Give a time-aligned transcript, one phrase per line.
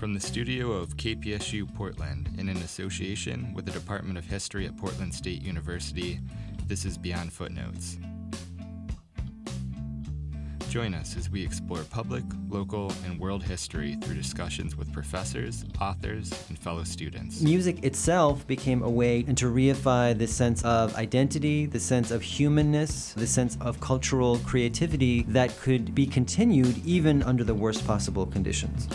[0.00, 4.74] From the studio of KPSU Portland, in an association with the Department of History at
[4.78, 6.20] Portland State University,
[6.66, 7.98] this is Beyond Footnotes.
[10.70, 16.32] Join us as we explore public, local, and world history through discussions with professors, authors,
[16.48, 17.42] and fellow students.
[17.42, 23.12] Music itself became a way to reify the sense of identity, the sense of humanness,
[23.12, 28.88] the sense of cultural creativity that could be continued even under the worst possible conditions.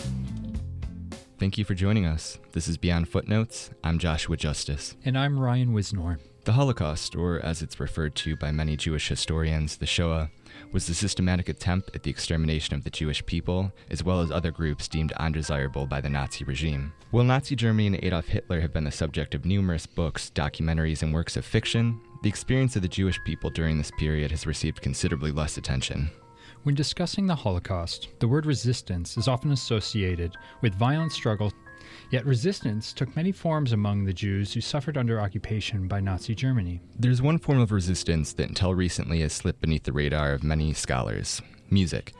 [1.38, 2.38] Thank you for joining us.
[2.52, 3.68] This is Beyond Footnotes.
[3.84, 4.96] I'm Joshua Justice.
[5.04, 6.18] And I'm Ryan Wisnor.
[6.44, 10.30] The Holocaust, or as it's referred to by many Jewish historians, the Shoah,
[10.72, 14.50] was the systematic attempt at the extermination of the Jewish people, as well as other
[14.50, 16.94] groups deemed undesirable by the Nazi regime.
[17.10, 21.12] While Nazi Germany and Adolf Hitler have been the subject of numerous books, documentaries, and
[21.12, 25.32] works of fiction, the experience of the Jewish people during this period has received considerably
[25.32, 26.10] less attention.
[26.62, 31.52] When discussing the Holocaust, the word resistance is often associated with violent struggle
[32.10, 36.80] Yet resistance took many forms among the Jews who suffered under occupation by Nazi Germany.
[36.98, 40.72] There's one form of resistance that until recently has slipped beneath the radar of many
[40.72, 42.14] scholars music.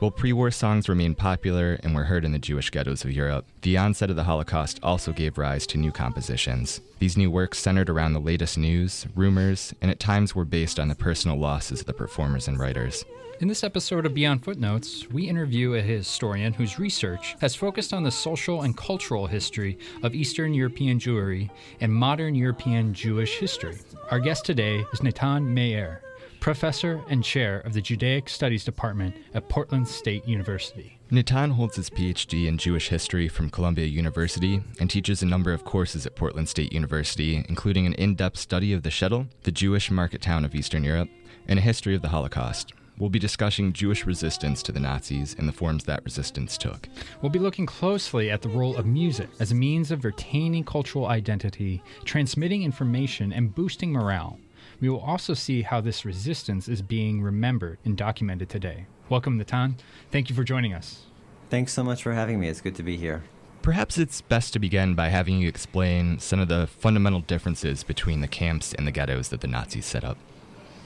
[0.00, 3.46] While pre war songs remained popular and were heard in the Jewish ghettos of Europe,
[3.62, 6.80] the onset of the Holocaust also gave rise to new compositions.
[6.98, 10.88] These new works centered around the latest news, rumors, and at times were based on
[10.88, 13.04] the personal losses of the performers and writers.
[13.40, 18.02] In this episode of Beyond Footnotes, we interview a historian whose research has focused on
[18.02, 23.78] the social and cultural history of Eastern European Jewry and modern European Jewish history.
[24.10, 26.00] Our guest today is Natan Meir,
[26.44, 30.98] professor and chair of the Judaic Studies Department at Portland State University.
[31.10, 35.64] Natan holds his PhD in Jewish history from Columbia University and teaches a number of
[35.64, 39.90] courses at Portland State University, including an in depth study of the shtetl, the Jewish
[39.90, 41.08] market town of Eastern Europe,
[41.48, 42.74] and a history of the Holocaust.
[42.98, 46.90] We'll be discussing Jewish resistance to the Nazis and the forms that resistance took.
[47.22, 51.06] We'll be looking closely at the role of music as a means of retaining cultural
[51.06, 54.38] identity, transmitting information, and boosting morale.
[54.84, 58.84] We will also see how this resistance is being remembered and documented today.
[59.08, 59.76] Welcome, Natan.
[60.10, 61.04] Thank you for joining us.
[61.48, 62.48] Thanks so much for having me.
[62.48, 63.22] It's good to be here.
[63.62, 68.20] Perhaps it's best to begin by having you explain some of the fundamental differences between
[68.20, 70.18] the camps and the ghettos that the Nazis set up.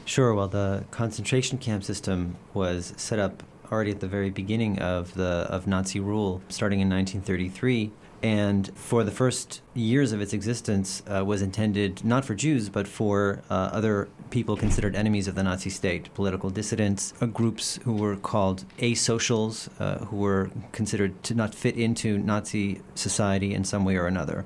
[0.05, 0.33] Sure.
[0.33, 3.43] Well, the concentration camp system was set up
[3.73, 7.91] already at the very beginning of the of Nazi rule, starting in 1933,
[8.23, 12.89] and for the first years of its existence uh, was intended not for Jews but
[12.89, 17.95] for uh, other people considered enemies of the Nazi state, political dissidents, uh, groups who
[17.95, 23.85] were called asocials, uh, who were considered to not fit into Nazi society in some
[23.85, 24.45] way or another.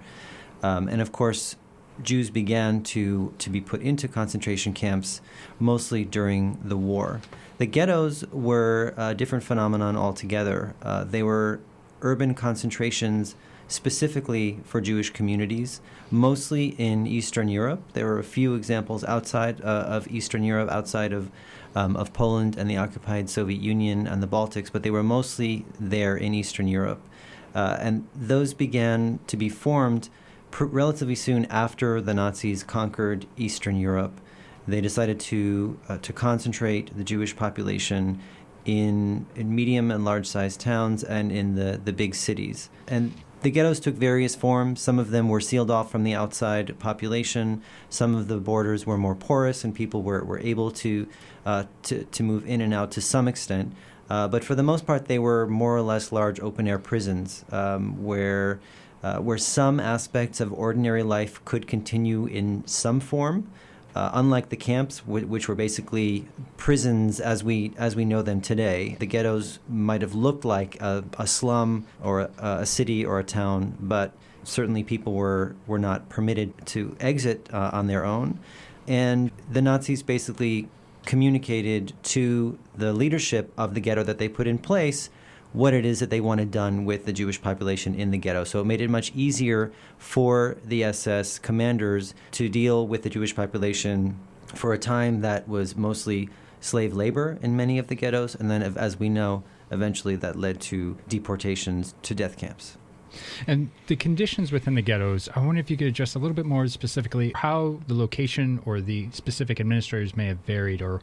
[0.62, 1.56] Um, and of course,
[2.02, 5.20] Jews began to, to be put into concentration camps
[5.58, 7.20] mostly during the war.
[7.58, 10.74] The ghettos were a different phenomenon altogether.
[10.82, 11.60] Uh, they were
[12.00, 13.36] urban concentrations
[13.72, 17.80] specifically for Jewish communities, mostly in Eastern Europe.
[17.94, 21.30] There were a few examples outside uh, of Eastern Europe, outside of,
[21.74, 25.64] um, of Poland and the occupied Soviet Union and the Baltics, but they were mostly
[25.80, 27.00] there in Eastern Europe.
[27.54, 30.08] Uh, and those began to be formed
[30.50, 34.20] pr- relatively soon after the Nazis conquered Eastern Europe,
[34.68, 38.20] they decided to uh, to concentrate the Jewish population
[38.64, 42.70] in in medium and large sized towns and in the the big cities.
[42.86, 44.80] And the ghettos took various forms.
[44.80, 47.62] Some of them were sealed off from the outside population.
[47.90, 51.08] Some of the borders were more porous, and people were, were able to,
[51.44, 53.72] uh, to, to move in and out to some extent.
[54.08, 57.44] Uh, but for the most part, they were more or less large open air prisons
[57.50, 58.60] um, where
[59.02, 63.50] uh, where some aspects of ordinary life could continue in some form.
[63.94, 66.26] Uh, unlike the camps, w- which were basically
[66.56, 71.04] prisons as we as we know them today, the ghettos might have looked like a,
[71.18, 74.12] a slum or a, a, city or a town, but
[74.44, 78.38] certainly people were were not permitted to exit uh, on their own,
[78.88, 80.68] and the Nazis basically
[81.04, 85.10] communicated to the leadership of the ghetto that they put in place
[85.52, 88.44] what it is that they wanted done with the Jewish population in the ghetto.
[88.44, 93.34] So it made it much easier for the SS commanders to deal with the Jewish
[93.34, 96.28] population for a time that was mostly
[96.60, 98.34] slave labor in many of the ghettos.
[98.34, 102.76] And then, as we know, eventually that led to deportations to death camps.
[103.46, 106.46] And the conditions within the ghettos, I wonder if you could address a little bit
[106.46, 111.02] more specifically how the location or the specific administrators may have varied or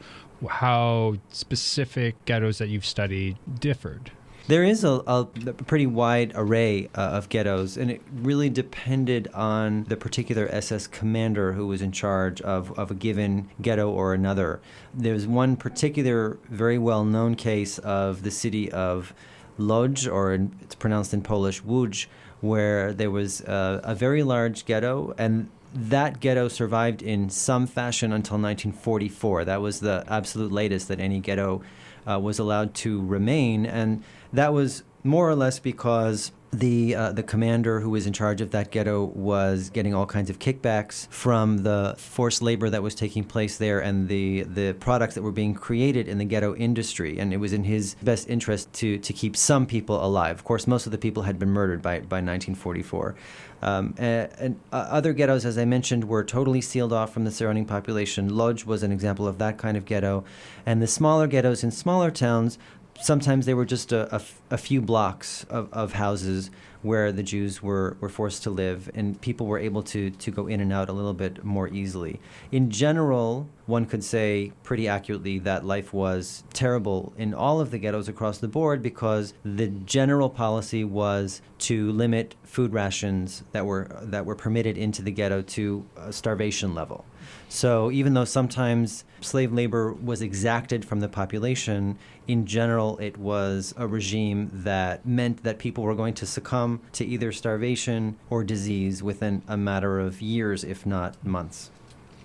[0.49, 4.11] how specific ghettos that you've studied differed.
[4.49, 9.83] There is a, a pretty wide array uh, of ghettos, and it really depended on
[9.83, 14.59] the particular SS commander who was in charge of, of a given ghetto or another.
[14.91, 19.13] There's one particular very well known case of the city of
[19.59, 22.07] Lodz, or it's pronounced in Polish Łódź,
[22.41, 28.11] where there was uh, a very large ghetto, and that ghetto survived in some fashion
[28.11, 29.45] until 1944.
[29.45, 31.61] That was the absolute latest that any ghetto
[32.09, 37.21] uh, was allowed to remain, and that was more or less because the uh, the
[37.21, 41.59] commander who was in charge of that ghetto was getting all kinds of kickbacks from
[41.59, 45.53] the forced labor that was taking place there and the the products that were being
[45.53, 49.37] created in the ghetto industry and it was in his best interest to to keep
[49.37, 53.15] some people alive of course most of the people had been murdered by by 1944
[53.61, 57.31] um, and, and uh, other ghettos, as I mentioned, were totally sealed off from the
[57.31, 58.29] surrounding population.
[58.35, 60.23] Lodz was an example of that kind of ghetto.
[60.65, 62.57] And the smaller ghettos in smaller towns
[63.01, 64.21] sometimes they were just a,
[64.57, 66.51] few blocks of, of houses
[66.81, 70.47] where the Jews were, were forced to live, and people were able to, to go
[70.47, 72.19] in and out a little bit more easily.
[72.51, 77.77] In general, one could say pretty accurately that life was terrible in all of the
[77.77, 83.87] ghettos across the board because the general policy was to limit food rations that were,
[84.01, 87.05] that were permitted into the ghetto to a starvation level.
[87.47, 93.73] So even though sometimes slave labor was exacted from the population, in general, it was
[93.77, 99.01] a regime that meant that people were going to succumb to either starvation or disease
[99.01, 101.71] within a matter of years, if not months.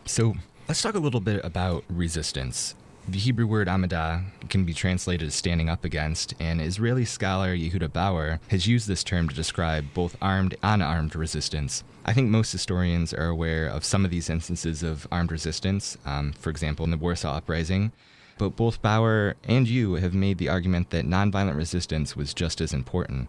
[0.07, 0.35] So
[0.69, 2.75] let's talk a little bit about resistance.
[3.07, 7.93] The Hebrew word amidah can be translated as standing up against, and Israeli scholar Yehuda
[7.93, 11.85] Bauer has used this term to describe both armed and unarmed resistance.
[12.07, 16.33] I think most historians are aware of some of these instances of armed resistance, um,
[16.33, 17.93] for example, in the Warsaw Uprising.
[18.39, 22.73] But both Bauer and you have made the argument that nonviolent resistance was just as
[22.73, 23.29] important.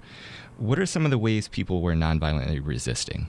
[0.58, 3.28] What are some of the ways people were nonviolently resisting?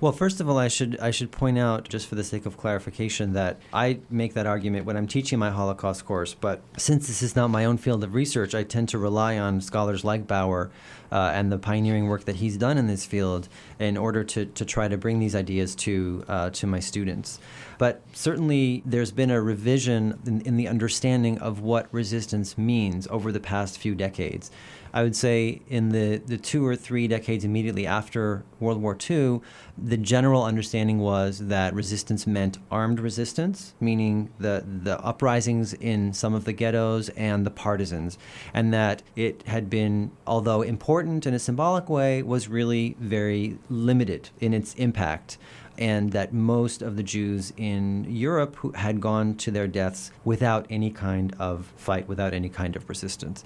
[0.00, 2.56] Well, first of all, I should I should point out, just for the sake of
[2.56, 6.32] clarification, that I make that argument when I'm teaching my Holocaust course.
[6.32, 9.60] But since this is not my own field of research, I tend to rely on
[9.60, 10.70] scholars like Bauer
[11.12, 14.64] uh, and the pioneering work that he's done in this field in order to, to
[14.64, 17.38] try to bring these ideas to uh, to my students.
[17.76, 23.32] But certainly, there's been a revision in, in the understanding of what resistance means over
[23.32, 24.50] the past few decades.
[24.92, 29.40] I would say in the, the two or three decades immediately after World War II,
[29.78, 36.34] the general understanding was that resistance meant armed resistance, meaning the, the uprisings in some
[36.34, 38.18] of the ghettos and the partisans,
[38.52, 44.30] and that it had been, although important in a symbolic way, was really very limited
[44.40, 45.38] in its impact
[45.80, 50.66] and that most of the Jews in Europe who had gone to their deaths without
[50.68, 53.42] any kind of fight, without any kind of resistance.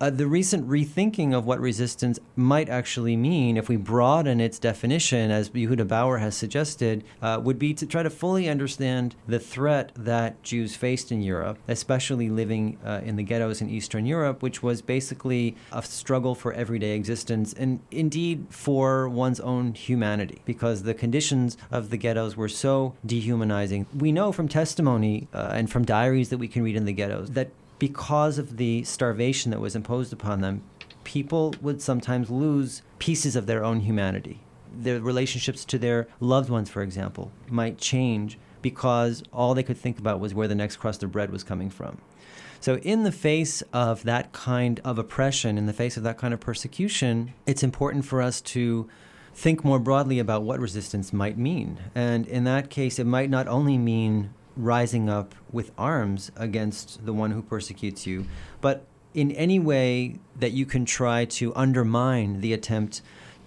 [0.00, 5.32] Uh, the recent rethinking of what resistance might actually mean, if we broaden its definition,
[5.32, 9.90] as Yehuda Bauer has suggested, uh, would be to try to fully understand the threat
[9.96, 14.62] that Jews faced in Europe, especially living uh, in the ghettos in Eastern Europe, which
[14.62, 20.94] was basically a struggle for everyday existence and indeed for one's own humanity, because the
[20.94, 23.86] conditions of the ghettos were so dehumanizing.
[23.92, 27.30] We know from testimony uh, and from diaries that we can read in the ghettos
[27.30, 30.62] that because of the starvation that was imposed upon them,
[31.04, 34.40] people would sometimes lose pieces of their own humanity.
[34.72, 39.98] Their relationships to their loved ones, for example, might change because all they could think
[39.98, 41.98] about was where the next crust of bread was coming from.
[42.60, 46.34] So, in the face of that kind of oppression, in the face of that kind
[46.34, 48.88] of persecution, it's important for us to
[49.32, 51.78] think more broadly about what resistance might mean.
[51.94, 57.12] And in that case, it might not only mean rising up with arms against the
[57.12, 58.26] one who persecutes you,
[58.60, 58.84] but
[59.14, 63.00] in any way that you can try to undermine the attempt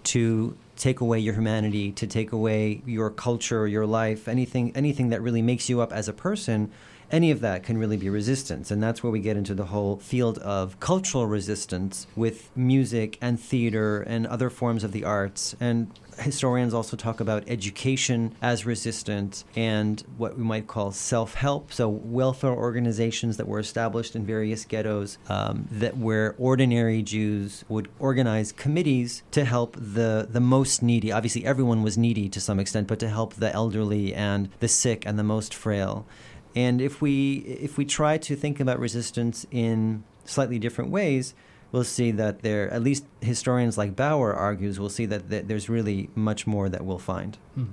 [0.04, 5.22] to take away your humanity, to take away your culture, your life, anything anything that
[5.22, 6.72] really makes you up as a person,
[7.12, 8.70] any of that can really be resistance.
[8.70, 13.38] And that's where we get into the whole field of cultural resistance with music and
[13.38, 15.54] theater and other forms of the arts.
[15.60, 21.72] And historians also talk about education as resistance and what we might call self help.
[21.72, 27.88] So, welfare organizations that were established in various ghettos um, that where ordinary Jews would
[27.98, 31.12] organize committees to help the, the most needy.
[31.12, 35.04] Obviously, everyone was needy to some extent, but to help the elderly and the sick
[35.06, 36.06] and the most frail.
[36.54, 41.34] And if we if we try to think about resistance in slightly different ways,
[41.72, 45.68] we'll see that there, at least historians like Bauer argues, we'll see that th- there's
[45.68, 47.38] really much more that we'll find.
[47.54, 47.64] Hmm.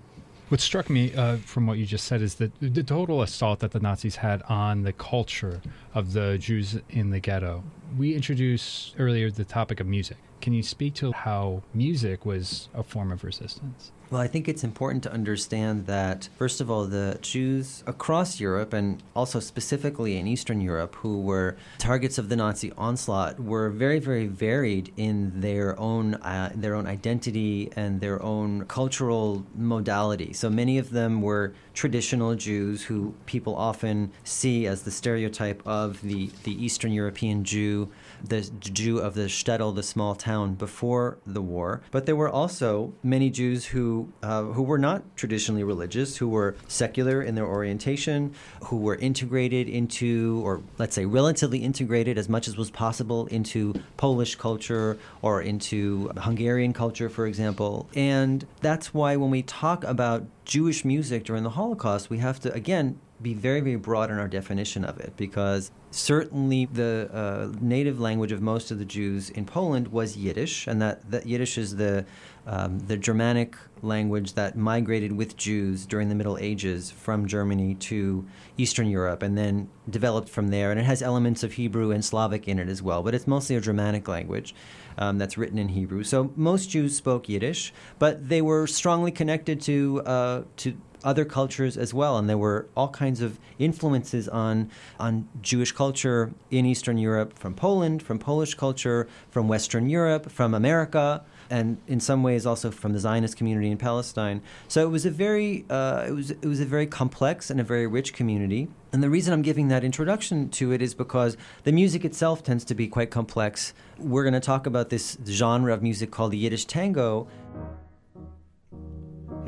[0.48, 3.69] What struck me uh, from what you just said is that the total assault that
[3.69, 5.62] the Nazis had on the culture
[5.93, 7.63] of the Jews in the ghetto
[7.98, 10.17] We introduced earlier the topic of music.
[10.41, 13.91] Can you speak to how music was a form of resistance?
[14.10, 18.74] Well, I think it's important to understand that, first of all, the Jews across Europe
[18.74, 24.00] and also specifically in Eastern Europe who were targets of the Nazi onslaught were very,
[24.00, 30.34] very varied in their own, uh, their own identity and their own cultural modality.
[30.34, 36.01] So many of them were traditional Jews who people often see as the stereotype of
[36.01, 37.88] the, the Eastern European Jew
[38.23, 41.81] the Jew of the shtetl, the small town, before the war.
[41.91, 46.55] But there were also many Jews who uh, who were not traditionally religious, who were
[46.67, 48.33] secular in their orientation,
[48.65, 53.73] who were integrated into, or let's say, relatively integrated as much as was possible into
[53.97, 57.89] Polish culture or into Hungarian culture, for example.
[57.95, 62.53] And that's why when we talk about Jewish music during the Holocaust, we have to
[62.53, 67.99] again be very, very broad in our definition of it because certainly the uh, native
[67.99, 71.75] language of most of the Jews in Poland was Yiddish, and that, that Yiddish is
[71.75, 72.05] the,
[72.47, 78.25] um, the Germanic language that migrated with Jews during the Middle Ages from Germany to
[78.57, 80.71] Eastern Europe and then developed from there.
[80.71, 83.55] And it has elements of Hebrew and Slavic in it as well, but it's mostly
[83.55, 84.55] a Germanic language.
[84.97, 86.03] Um, that's written in Hebrew.
[86.03, 91.77] So most Jews spoke Yiddish, but they were strongly connected to uh, to other cultures
[91.77, 96.98] as well, and there were all kinds of influences on on Jewish culture in Eastern
[96.98, 102.46] Europe from Poland, from Polish culture, from Western Europe, from America, and in some ways
[102.46, 104.41] also from the Zionist community in Palestine.
[104.68, 107.63] So it was a very uh, it was it was a very complex and a
[107.63, 108.68] very rich community.
[108.91, 112.65] And the reason I'm giving that introduction to it is because the music itself tends
[112.65, 113.74] to be quite complex.
[114.00, 117.27] We're going to talk about this genre of music called the Yiddish tango.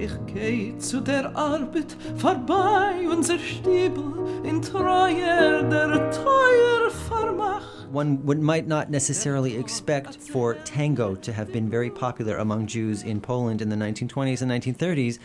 [0.02, 7.86] Ich geh zu der Arbeit vorbei unser Stiebel in treuer der teuer Vermach.
[7.94, 13.04] One would, might not necessarily expect for tango to have been very popular among Jews
[13.04, 15.20] in Poland in the 1920s and 1930s.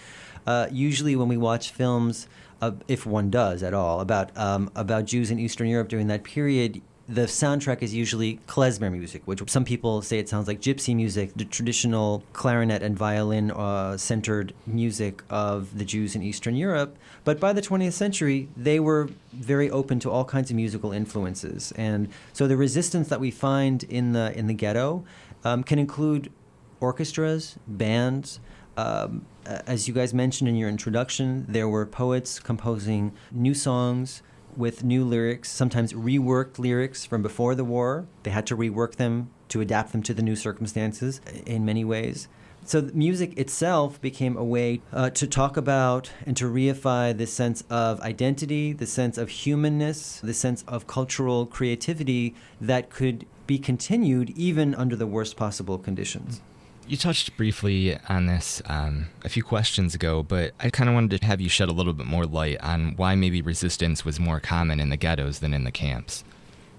[0.46, 2.28] Uh, usually, when we watch films,
[2.60, 6.22] uh, if one does at all, about um, about Jews in Eastern Europe during that
[6.22, 10.94] period, the soundtrack is usually klezmer music, which some people say it sounds like gypsy
[10.94, 16.96] music, the traditional clarinet and violin uh, centered music of the Jews in Eastern Europe.
[17.24, 21.72] But by the 20th century, they were very open to all kinds of musical influences,
[21.76, 25.04] and so the resistance that we find in the in the ghetto
[25.44, 26.32] um, can include
[26.80, 28.40] orchestras, bands.
[28.76, 34.22] Um, as you guys mentioned in your introduction, there were poets composing new songs
[34.56, 38.06] with new lyrics, sometimes reworked lyrics from before the war.
[38.22, 42.28] They had to rework them to adapt them to the new circumstances in many ways.
[42.64, 47.62] So, music itself became a way uh, to talk about and to reify the sense
[47.70, 54.30] of identity, the sense of humanness, the sense of cultural creativity that could be continued
[54.30, 56.40] even under the worst possible conditions.
[56.88, 61.20] You touched briefly on this um, a few questions ago, but I kind of wanted
[61.20, 64.38] to have you shed a little bit more light on why maybe resistance was more
[64.38, 66.22] common in the ghettos than in the camps.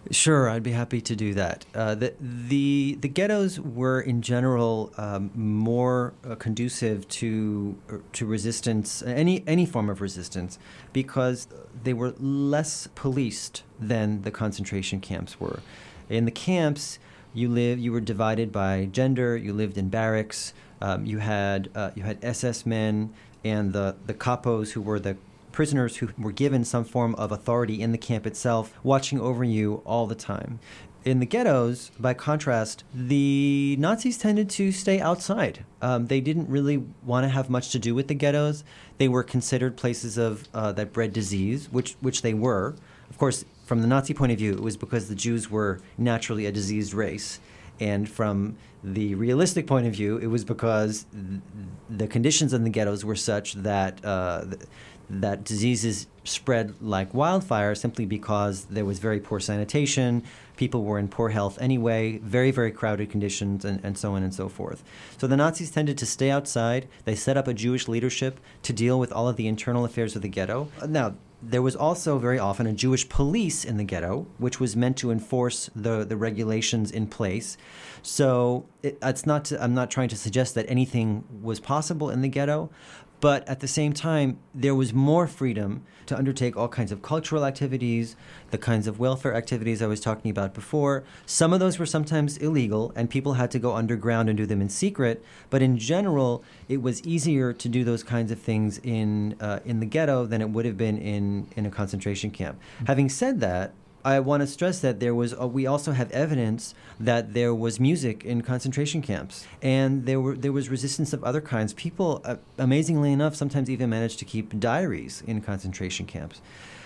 [0.09, 1.65] Sure, I'd be happy to do that.
[1.75, 8.25] Uh, the, the, the ghettos were in general um, more uh, conducive to uh, to
[8.25, 10.57] resistance, any any form of resistance,
[10.93, 11.49] because
[11.83, 15.59] they were less policed than the concentration camps were.
[16.07, 16.99] In the camps,
[17.38, 19.38] you live you were divided by gender.
[19.38, 20.53] You lived in barracks.
[20.82, 23.13] Um, you had uh, you had SS men
[23.44, 25.17] and the the capos who were the
[25.51, 29.82] prisoners who were given some form of authority in the camp itself, watching over you
[29.86, 30.60] all the time.
[31.03, 35.65] In the ghettos, by contrast, the Nazis tended to stay outside.
[35.82, 38.63] Um, they didn't really want to have much to do with the ghettos.
[38.98, 42.75] They were considered places of uh, that bred disease, which which they were.
[43.10, 46.45] Of course, from the Nazi point of view, it was because the Jews were naturally
[46.45, 47.41] a diseased race.
[47.81, 51.41] And from the realistic point of view, it was because th-
[51.89, 54.62] the conditions in the ghettos were such that uh, th-
[55.09, 60.24] that diseases spread like wildfire simply because there was very poor sanitation,
[60.55, 64.33] people were in poor health anyway, very, very crowded conditions, and, and so on and
[64.33, 64.83] so forth.
[65.17, 66.88] So the Nazis tended to stay outside.
[67.05, 70.21] They set up a Jewish leadership to deal with all of the internal affairs of
[70.21, 70.69] the ghetto.
[70.88, 74.98] Now, there was also very often a Jewish police in the ghetto, which was meant
[74.98, 77.58] to enforce the, the regulations in place.
[78.01, 82.22] So it, it's not to, I'm not trying to suggest that anything was possible in
[82.22, 82.70] the ghetto,
[83.19, 87.45] but at the same time, there was more freedom to undertake all kinds of cultural
[87.45, 88.15] activities,
[88.51, 91.03] the kinds of welfare activities I was talking about before.
[91.25, 94.62] Some of those were sometimes illegal, and people had to go underground and do them
[94.62, 95.24] in secret.
[95.50, 99.79] But in general, it was easier to do those kinds of things in uh, in
[99.79, 102.57] the ghetto than it would have been in in a concentration camp.
[102.57, 102.86] Mm-hmm.
[102.86, 103.74] Having said that,
[104.07, 105.33] I want to stress that there was.
[105.33, 110.33] Uh, we also have evidence that there was music in concentration camps, and there were
[110.33, 111.73] there was resistance of other kinds.
[111.73, 116.39] People, uh, amazingly enough, sometimes even managed to keep diaries in concentration camps.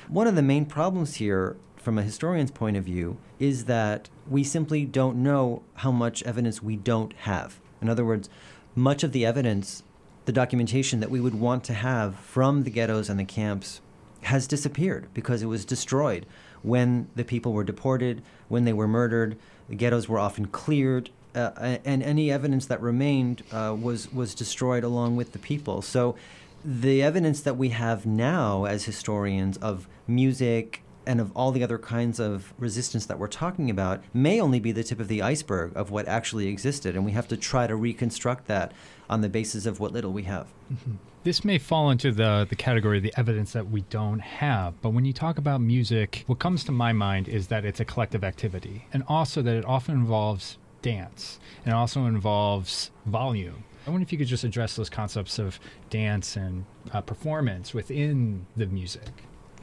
[0.08, 4.44] One of the main problems here from a historian's point of view, is that we
[4.44, 7.60] simply don't know how much evidence we don't have.
[7.82, 8.30] In other words,
[8.76, 9.82] much of the evidence,
[10.26, 13.82] the documentation that we would want to have from the ghettos and the camps
[14.24, 16.26] has disappeared because it was destroyed
[16.64, 19.38] when the people were deported, when they were murdered.
[19.70, 24.84] The ghettos were often cleared, uh, and any evidence that remained uh, was was destroyed
[24.84, 25.82] along with the people.
[25.82, 26.16] So,
[26.64, 31.78] the evidence that we have now as historians of music and of all the other
[31.78, 35.72] kinds of resistance that we're talking about may only be the tip of the iceberg
[35.76, 36.96] of what actually existed.
[36.96, 38.72] And we have to try to reconstruct that
[39.10, 40.48] on the basis of what little we have.
[40.72, 40.96] Mm-hmm.
[41.24, 44.82] This may fall into the, the category of the evidence that we don't have.
[44.82, 47.86] But when you talk about music, what comes to my mind is that it's a
[47.86, 53.64] collective activity, and also that it often involves dance, and also involves volume.
[53.86, 55.60] I wonder if you could just address those concepts of
[55.92, 59.10] dance and uh, performance within the music.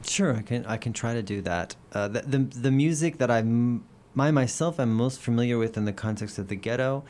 [0.03, 0.65] Sure, I can.
[0.65, 1.75] I can try to do that.
[1.93, 5.93] Uh, the, the, the music that I'm, my myself, I'm most familiar with in the
[5.93, 7.03] context of the ghetto,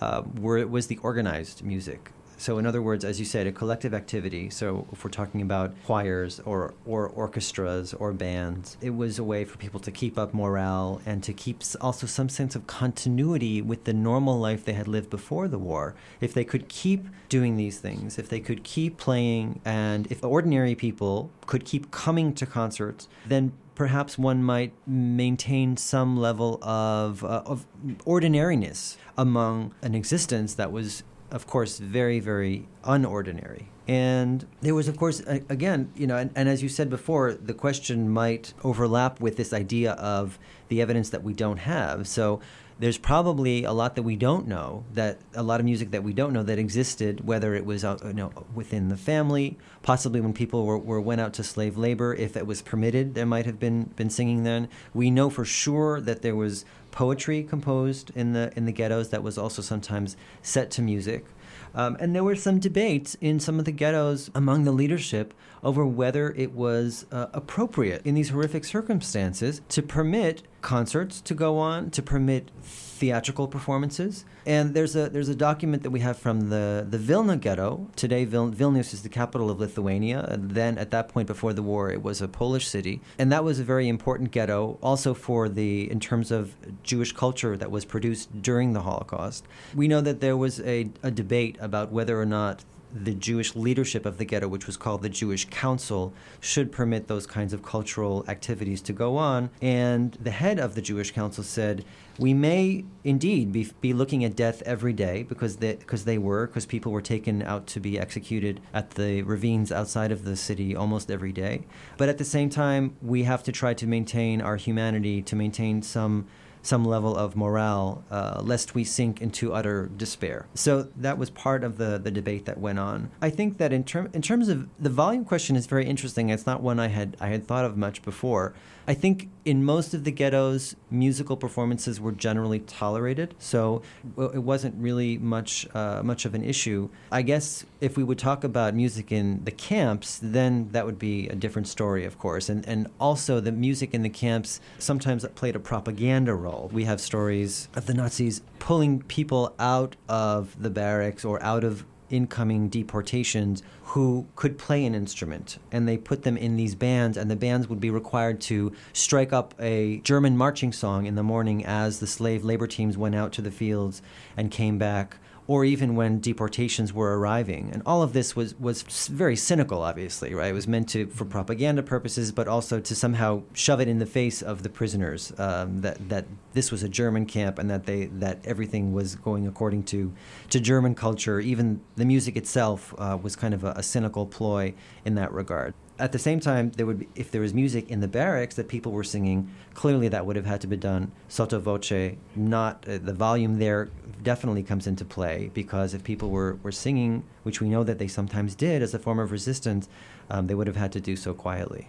[0.00, 2.10] uh, were was the organized music.
[2.36, 4.50] So, in other words, as you said, a collective activity.
[4.50, 9.44] So, if we're talking about choirs or, or orchestras or bands, it was a way
[9.44, 13.84] for people to keep up morale and to keep also some sense of continuity with
[13.84, 15.94] the normal life they had lived before the war.
[16.20, 20.74] If they could keep doing these things, if they could keep playing, and if ordinary
[20.74, 27.42] people could keep coming to concerts, then perhaps one might maintain some level of, uh,
[27.44, 27.66] of
[28.04, 31.02] ordinariness among an existence that was
[31.34, 33.64] of course, very, very unordinary.
[33.88, 37.52] And there was, of course, again, you know, and, and, as you said before, the
[37.52, 40.38] question might overlap with this idea of
[40.68, 42.06] the evidence that we don't have.
[42.06, 42.40] So
[42.78, 46.12] there's probably a lot that we don't know, that a lot of music that we
[46.12, 50.32] don't know that existed, whether it was uh, you know, within the family, possibly when
[50.32, 53.60] people were, were went out to slave labor, if it was permitted, there might have
[53.60, 54.68] been, been singing then.
[54.92, 59.20] We know for sure that there was poetry composed in the in the ghettos that
[59.20, 61.26] was also sometimes set to music.
[61.74, 65.34] Um, and there were some debates in some of the ghettos among the leadership
[65.64, 71.58] over whether it was uh, appropriate in these horrific circumstances to permit concerts to go
[71.58, 74.24] on, to permit theatrical performances.
[74.46, 77.88] And there's a there's a document that we have from the the Vilna ghetto.
[77.96, 80.36] Today, Vil- Vilnius is the capital of Lithuania.
[80.38, 83.58] Then, at that point before the war, it was a Polish city, and that was
[83.58, 88.42] a very important ghetto, also for the in terms of Jewish culture that was produced
[88.42, 89.46] during the Holocaust.
[89.74, 94.06] We know that there was a, a debate about whether or not the Jewish leadership
[94.06, 98.24] of the ghetto, which was called the Jewish Council, should permit those kinds of cultural
[98.28, 99.50] activities to go on.
[99.60, 101.84] And the head of the Jewish Council said,
[102.18, 106.46] we may indeed be, be looking at death every day because they, because they were,
[106.46, 110.76] because people were taken out to be executed at the ravines outside of the city
[110.76, 111.64] almost every day.
[111.96, 115.82] But at the same time, we have to try to maintain our humanity, to maintain
[115.82, 116.26] some
[116.64, 120.46] some level of morale, uh, lest we sink into utter despair.
[120.54, 123.10] So that was part of the, the debate that went on.
[123.20, 126.30] I think that in, term, in terms of the volume question is very interesting.
[126.30, 128.54] It's not one I had I had thought of much before.
[128.86, 133.82] I think in most of the ghettos, musical performances were generally tolerated, so
[134.16, 136.88] it wasn't really much uh, much of an issue.
[137.10, 141.28] I guess if we would talk about music in the camps, then that would be
[141.28, 142.48] a different story, of course.
[142.48, 146.70] And and also the music in the camps sometimes played a propaganda role.
[146.72, 151.84] We have stories of the Nazis pulling people out of the barracks or out of
[152.10, 157.30] incoming deportations who could play an instrument and they put them in these bands and
[157.30, 161.64] the bands would be required to strike up a German marching song in the morning
[161.64, 164.02] as the slave labor teams went out to the fields
[164.36, 167.70] and came back or even when deportations were arriving.
[167.72, 170.48] And all of this was, was very cynical, obviously, right?
[170.48, 174.06] It was meant to for propaganda purposes, but also to somehow shove it in the
[174.06, 178.06] face of the prisoners um, that that this was a German camp and that they
[178.06, 180.12] that everything was going according to
[180.50, 181.40] to German culture.
[181.40, 184.72] Even the music itself uh, was kind of a, a cynical ploy
[185.04, 188.00] in that regard at the same time, there would be, if there was music in
[188.00, 191.60] the barracks that people were singing, clearly that would have had to be done sotto
[191.60, 192.16] voce.
[192.34, 193.90] Not uh, the volume there
[194.22, 198.08] definitely comes into play because if people were, were singing, which we know that they
[198.08, 199.88] sometimes did as a form of resistance,
[200.30, 201.88] um, they would have had to do so quietly.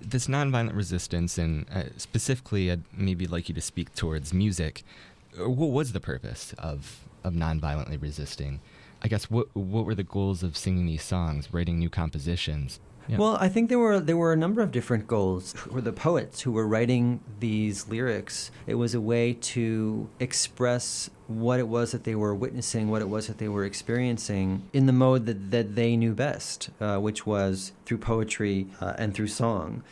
[0.00, 4.84] This nonviolent resistance, and uh, specifically, I'd maybe like you to speak towards music.
[5.38, 8.60] Uh, what was the purpose of of nonviolently resisting?
[9.02, 12.80] I guess what what were the goals of singing these songs, writing new compositions?
[13.08, 13.18] Yeah.
[13.18, 15.52] Well, I think there were there were a number of different goals.
[15.52, 21.58] For the poets who were writing these lyrics, it was a way to express what
[21.58, 24.92] it was that they were witnessing, what it was that they were experiencing in the
[24.92, 29.82] mode that, that they knew best, uh, which was through poetry uh, and through song.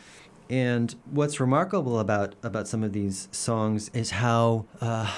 [0.49, 5.09] And what's remarkable about about some of these songs is how uh,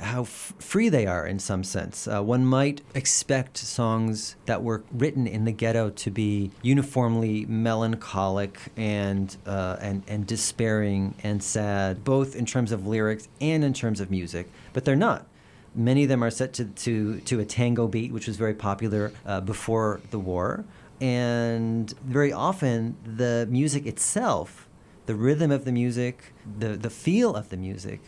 [0.00, 2.06] how f- free they are in some sense.
[2.06, 8.58] Uh, one might expect songs that were written in the ghetto to be uniformly melancholic
[8.76, 14.00] and uh, and and despairing and sad, both in terms of lyrics and in terms
[14.00, 14.50] of music.
[14.72, 15.26] But they're not.
[15.74, 19.12] Many of them are set to to, to a tango beat, which was very popular
[19.24, 20.64] uh, before the war
[21.00, 24.68] and very often the music itself,
[25.06, 28.00] the rhythm of the music, the, the feel of the music,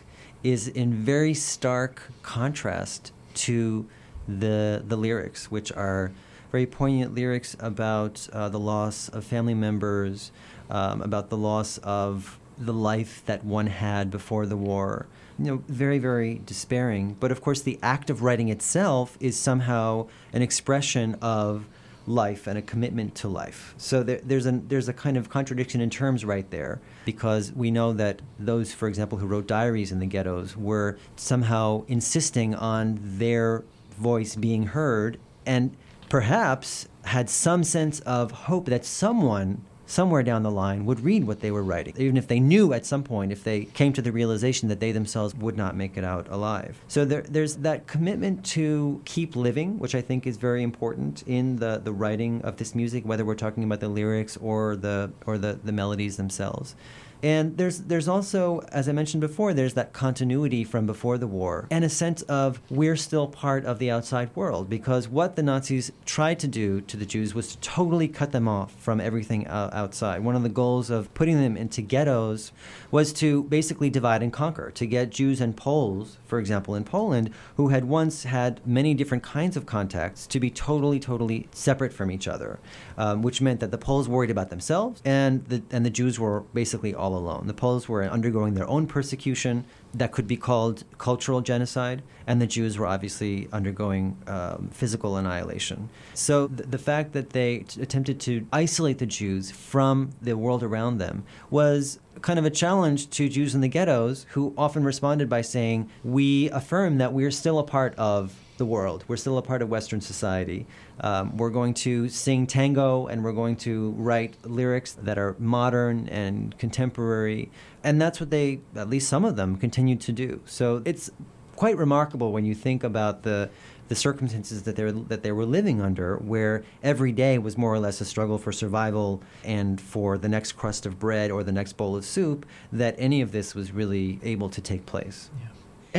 [0.43, 3.87] is in very stark contrast to
[4.27, 6.11] the, the lyrics, which are
[6.51, 10.31] very poignant lyrics about uh, the loss of family members,
[10.69, 15.07] um, about the loss of the life that one had before the war.
[15.39, 17.17] You know, very, very despairing.
[17.19, 21.65] But of course, the act of writing itself is somehow an expression of
[22.05, 23.73] life and a commitment to life.
[23.77, 27.71] So there, there's a there's a kind of contradiction in terms right there because we
[27.71, 32.99] know that those, for example, who wrote diaries in the ghettos were somehow insisting on
[33.01, 33.63] their
[33.97, 35.75] voice being heard and
[36.09, 39.63] perhaps had some sense of hope that someone
[39.93, 42.85] somewhere down the line would read what they were writing, even if they knew at
[42.85, 46.03] some point, if they came to the realization that they themselves would not make it
[46.03, 46.81] out alive.
[46.87, 51.57] So there, there's that commitment to keep living, which I think is very important in
[51.57, 55.37] the, the writing of this music, whether we're talking about the lyrics or the or
[55.37, 56.75] the, the melodies themselves.
[57.23, 61.67] And there's there's also, as I mentioned before, there's that continuity from before the war
[61.71, 65.93] and a sense of we're still part of the outside world because what the Nazis
[66.05, 70.21] tried to do to the Jews was to totally cut them off from everything outside.
[70.21, 72.51] One of the goals of putting them into ghettos
[72.93, 77.31] was to basically divide and conquer, to get Jews and Poles, for example, in Poland,
[77.57, 82.11] who had once had many different kinds of contacts, to be totally, totally separate from
[82.11, 82.59] each other,
[82.95, 86.41] um, which meant that the Poles worried about themselves and the and the Jews were
[86.53, 87.47] basically all alone.
[87.47, 92.47] The Poles were undergoing their own persecution that could be called cultural genocide, and the
[92.47, 95.89] Jews were obviously undergoing um, physical annihilation.
[96.13, 100.63] So th- the fact that they t- attempted to isolate the Jews from the world
[100.63, 105.29] around them was kind of a challenge to Jews in the ghettos, who often responded
[105.29, 109.03] by saying, "We affirm that we are still a part of." The world.
[109.07, 110.67] We're still a part of Western society.
[111.01, 116.07] Um, we're going to sing tango and we're going to write lyrics that are modern
[116.09, 117.49] and contemporary.
[117.83, 120.41] And that's what they, at least some of them, continue to do.
[120.45, 121.09] So it's
[121.55, 123.49] quite remarkable when you think about the
[123.89, 127.73] the circumstances that they were, that they were living under, where every day was more
[127.73, 131.51] or less a struggle for survival and for the next crust of bread or the
[131.51, 135.29] next bowl of soup, that any of this was really able to take place.
[135.39, 135.47] Yeah.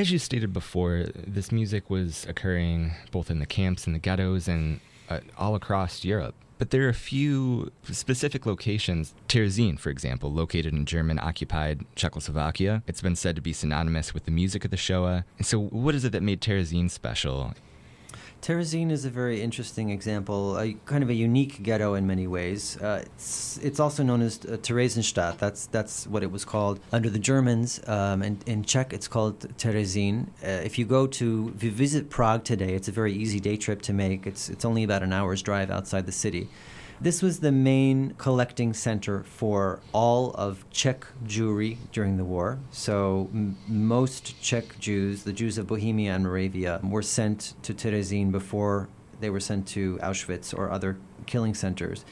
[0.01, 4.49] As you stated before, this music was occurring both in the camps and the ghettos
[4.49, 6.35] and uh, all across Europe.
[6.59, 9.15] But there are a few specific locations.
[9.29, 12.83] Terezin, for example, located in German occupied Czechoslovakia.
[12.87, 15.25] It's been said to be synonymous with the music of the Shoah.
[15.43, 17.55] So, what is it that made Terezin special?
[18.45, 22.77] Terezin is a very interesting example, a kind of a unique ghetto in many ways.
[22.77, 25.39] Uh, it's, it's also known as uh, Theresienstadt.
[25.39, 27.81] That's that's what it was called under the Germans.
[27.87, 30.27] Um, and in Czech, it's called Terezin.
[30.43, 33.57] Uh, if you go to, if you visit Prague today, it's a very easy day
[33.57, 34.27] trip to make.
[34.27, 36.51] It's it's only about an hour's drive outside the city.
[37.01, 42.59] This was the main collecting center for all of Czech Jewry during the war.
[42.71, 48.31] So m- most Czech Jews, the Jews of Bohemia and Moravia, were sent to Terezin
[48.31, 48.89] before
[49.21, 52.05] they were sent to Auschwitz or other killing centers.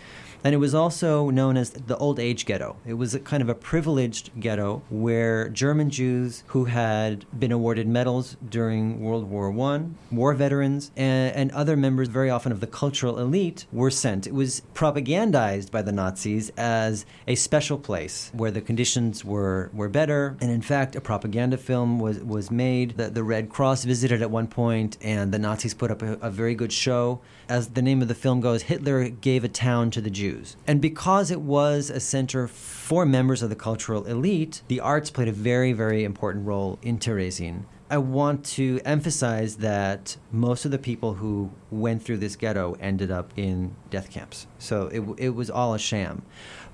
[0.44, 2.76] And it was also known as the Old Age Ghetto.
[2.84, 7.86] It was a kind of a privileged ghetto where German Jews who had been awarded
[7.86, 12.66] medals during World War I, war veterans, and, and other members, very often of the
[12.66, 14.26] cultural elite, were sent.
[14.26, 19.88] It was propagandized by the Nazis as a special place where the conditions were, were
[19.88, 20.36] better.
[20.40, 22.96] And in fact, a propaganda film was, was made.
[22.96, 26.30] The, the Red Cross visited at one point, and the Nazis put up a, a
[26.30, 27.20] very good show.
[27.52, 30.56] As the name of the film goes, Hitler gave a town to the Jews.
[30.66, 35.28] And because it was a center for members of the cultural elite, the arts played
[35.28, 37.64] a very, very important role in Terezin.
[37.90, 43.10] I want to emphasize that most of the people who went through this ghetto ended
[43.10, 44.46] up in death camps.
[44.58, 46.22] So it, it was all a sham.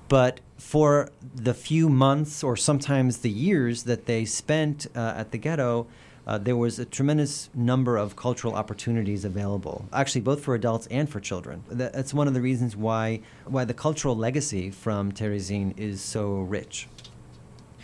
[0.07, 5.37] But for the few months or sometimes the years that they spent uh, at the
[5.39, 5.87] ghetto,
[6.29, 11.09] uh, there was a tremendous number of cultural opportunities available, actually, both for adults and
[11.09, 11.63] for children.
[11.71, 16.87] That's one of the reasons why, why the cultural legacy from Terezin is so rich.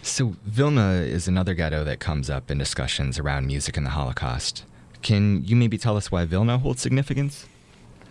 [0.04, 4.64] So, Vilna is another ghetto that comes up in discussions around music and the Holocaust.
[5.02, 7.48] Can you maybe tell us why Vilna holds significance?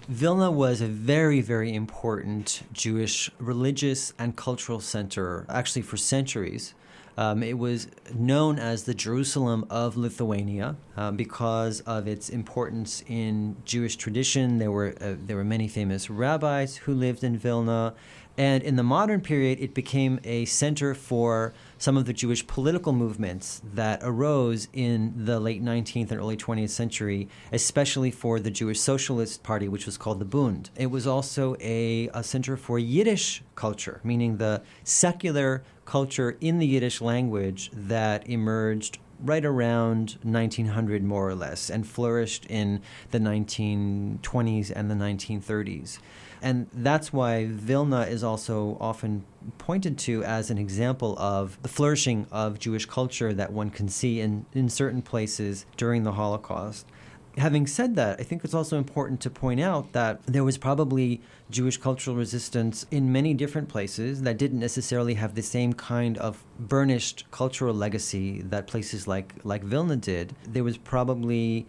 [0.09, 6.75] Vilna was a very, very important Jewish religious and cultural center, actually, for centuries.
[7.17, 13.57] Um, it was known as the Jerusalem of Lithuania um, because of its importance in
[13.65, 14.59] Jewish tradition.
[14.59, 17.95] There were uh, there were many famous rabbis who lived in Vilna,
[18.37, 22.93] and in the modern period, it became a center for some of the Jewish political
[22.93, 28.81] movements that arose in the late 19th and early 20th century, especially for the Jewish
[28.81, 30.71] Socialist Party, which was called the Bund.
[30.77, 36.67] It was also a, a center for Yiddish culture, meaning the secular culture in the
[36.67, 44.73] Yiddish language that emerged right around 1900 more or less and flourished in the 1920s
[44.75, 45.99] and the 1930s
[46.45, 49.25] and that's why Vilna is also often
[49.57, 54.21] pointed to as an example of the flourishing of Jewish culture that one can see
[54.21, 56.87] in, in certain places during the Holocaust.
[57.37, 61.21] Having said that, I think it's also important to point out that there was probably
[61.51, 66.45] Jewish cultural resistance in many different places that didn't necessarily have the same kind of
[66.61, 70.37] burnished cultural legacy that places like, like Vilna did.
[70.47, 71.67] There was probably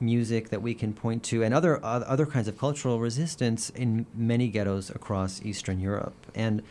[0.00, 4.06] music that we can point to, and other uh, other kinds of cultural resistance in
[4.14, 6.14] many ghettos across Eastern Europe.
[6.34, 6.62] And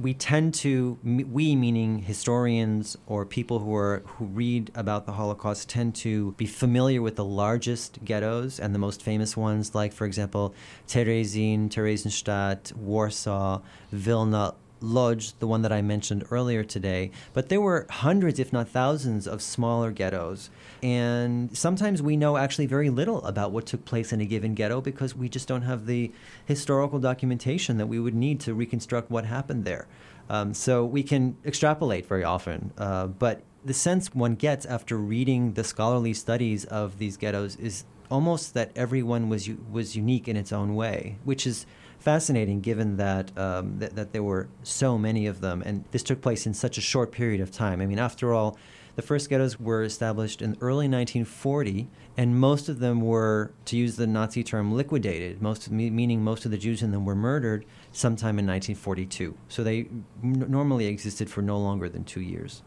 [0.00, 5.68] we tend to, we meaning historians or people who are who read about the Holocaust,
[5.68, 10.06] tend to be familiar with the largest ghettos and the most famous ones, like for
[10.06, 10.54] example,
[10.86, 18.38] Theresienstadt, Warsaw, Vilna, Lodz, the one that I mentioned earlier today, but there were hundreds,
[18.38, 20.50] if not thousands, of smaller ghettos.
[20.82, 24.80] And sometimes we know actually very little about what took place in a given ghetto
[24.80, 26.12] because we just don't have the
[26.46, 29.86] historical documentation that we would need to reconstruct what happened there.
[30.30, 35.54] Um, so we can extrapolate very often, uh, but the sense one gets after reading
[35.54, 40.52] the scholarly studies of these ghettos is almost that everyone was was unique in its
[40.52, 41.66] own way, which is
[41.98, 46.20] fascinating given that, um, th- that there were so many of them and this took
[46.20, 47.80] place in such a short period of time.
[47.80, 48.56] I mean, after all,
[48.96, 53.94] the first ghettos were established in early 1940, and most of them were, to use
[53.94, 58.40] the Nazi term, liquidated, most meaning most of the Jews in them were murdered sometime
[58.40, 59.36] in 1942.
[59.46, 59.86] So they
[60.24, 62.64] n- normally existed for no longer than two years.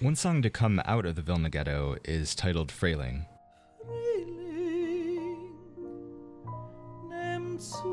[0.00, 3.24] One song to come out of the Vilna ghetto is titled Frayling.
[7.60, 7.89] zu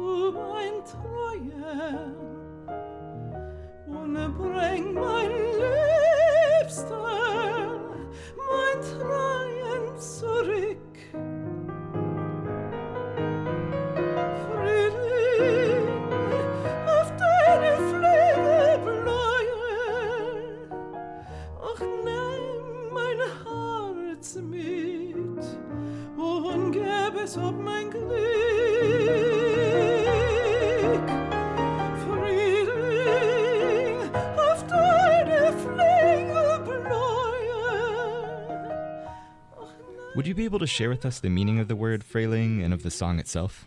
[4.29, 5.16] bring mein
[40.27, 42.73] Would you be able to share with us the meaning of the word Frayling and
[42.73, 43.65] of the song itself?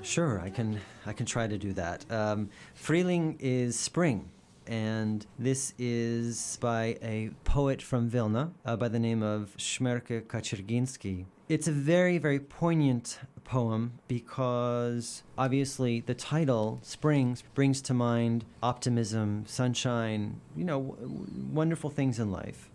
[0.00, 0.80] Sure, I can.
[1.04, 2.10] I can try to do that.
[2.10, 4.30] Um, Frayling is spring,
[4.66, 11.26] and this is by a poet from Vilna uh, by the name of Shmerke Kaczergiński.
[11.50, 19.44] It's a very, very poignant poem because obviously the title, Spring, brings to mind optimism,
[19.46, 22.70] sunshine, you know, w- wonderful things in life.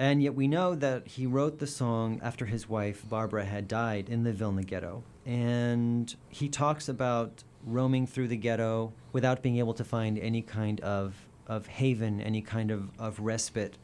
[0.00, 4.08] And yet we know that he wrote the song after his wife, Barbara, had died
[4.08, 5.02] in the Vilna ghetto.
[5.26, 10.80] And he talks about roaming through the ghetto without being able to find any kind
[10.80, 11.14] of,
[11.46, 13.76] of haven, any kind of, of respite.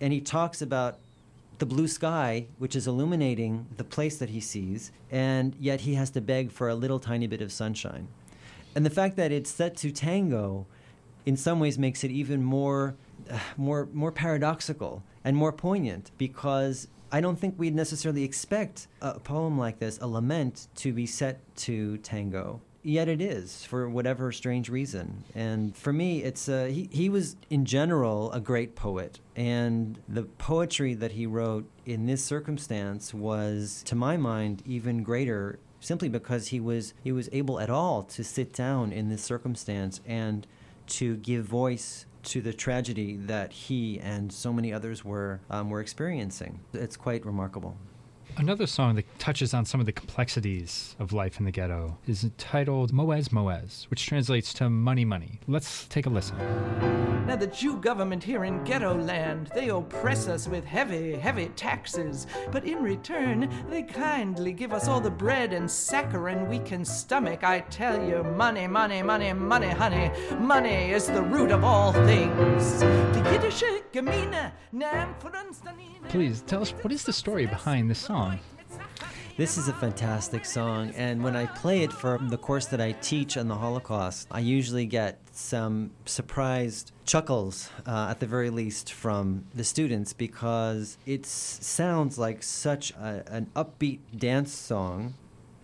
[0.00, 1.00] And he talks about
[1.58, 6.10] the blue sky, which is illuminating the place that he sees, and yet he has
[6.10, 8.06] to beg for a little tiny bit of sunshine.
[8.76, 10.66] And the fact that it's set to tango
[11.26, 12.94] in some ways makes it even more
[13.56, 19.58] more more paradoxical and more poignant because I don't think we'd necessarily expect a poem
[19.58, 22.60] like this, a lament, to be set to tango.
[22.82, 25.24] Yet it is for whatever strange reason.
[25.34, 29.20] And for me, it's uh, he, he was in general a great poet.
[29.36, 35.58] And the poetry that he wrote in this circumstance was, to my mind, even greater
[35.80, 40.00] simply because he was he was able at all to sit down in this circumstance
[40.06, 40.46] and
[40.86, 45.80] to give voice to the tragedy that he and so many others were um, were
[45.80, 46.60] experiencing.
[46.72, 47.76] It's quite remarkable.
[48.38, 52.22] Another song that touches on some of the complexities of life in the ghetto is
[52.22, 55.40] entitled Moez Moez, which translates to Money Money.
[55.48, 56.38] Let's take a listen.
[57.26, 62.26] Now, the Jew government here in ghetto land, they oppress us with heavy, heavy taxes.
[62.52, 67.42] But in return, they kindly give us all the bread and saccharin we can stomach.
[67.42, 70.10] I tell you, money, money, money, money, honey.
[70.38, 72.82] Money is the root of all things.
[76.08, 78.27] Please tell us what is the story behind this song?
[79.38, 82.90] This is a fantastic song, and when I play it for the course that I
[82.90, 88.92] teach on the Holocaust, I usually get some surprised chuckles, uh, at the very least,
[88.92, 95.14] from the students because it sounds like such a, an upbeat dance song,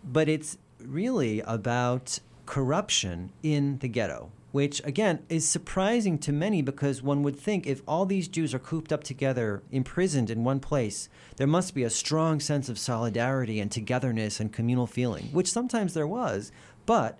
[0.04, 7.02] but it's really about corruption in the ghetto which again is surprising to many because
[7.02, 11.08] one would think if all these Jews are cooped up together, imprisoned in one place,
[11.38, 15.92] there must be a strong sense of solidarity and togetherness and communal feeling, which sometimes
[15.92, 16.52] there was.
[16.86, 17.18] But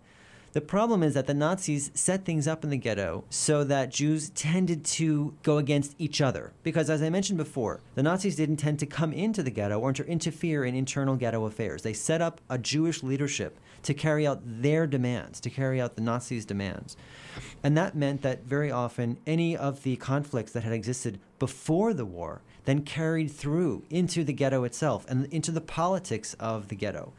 [0.53, 4.31] the problem is that the Nazis set things up in the ghetto so that Jews
[4.31, 6.53] tended to go against each other.
[6.63, 9.93] Because, as I mentioned before, the Nazis didn't tend to come into the ghetto or
[9.93, 11.83] to interfere in internal ghetto affairs.
[11.83, 16.03] They set up a Jewish leadership to carry out their demands, to carry out the
[16.03, 16.97] Nazis' demands.
[17.63, 22.05] And that meant that very often any of the conflicts that had existed before the
[22.05, 27.13] war then carried through into the ghetto itself and into the politics of the ghetto